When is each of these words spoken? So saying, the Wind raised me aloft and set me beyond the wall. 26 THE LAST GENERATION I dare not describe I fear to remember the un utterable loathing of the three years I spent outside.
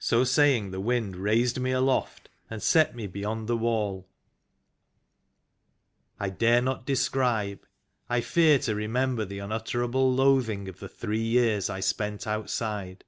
So 0.00 0.24
saying, 0.24 0.72
the 0.72 0.80
Wind 0.80 1.14
raised 1.14 1.60
me 1.60 1.70
aloft 1.70 2.28
and 2.50 2.60
set 2.60 2.96
me 2.96 3.06
beyond 3.06 3.46
the 3.46 3.56
wall. 3.56 4.08
26 6.16 6.18
THE 6.18 6.24
LAST 6.24 6.40
GENERATION 6.40 6.50
I 6.50 6.50
dare 6.50 6.62
not 6.62 6.84
describe 6.86 7.60
I 8.10 8.20
fear 8.20 8.58
to 8.58 8.74
remember 8.74 9.24
the 9.24 9.40
un 9.40 9.50
utterable 9.52 10.12
loathing 10.12 10.66
of 10.68 10.80
the 10.80 10.88
three 10.88 11.22
years 11.22 11.70
I 11.70 11.78
spent 11.78 12.26
outside. 12.26 13.02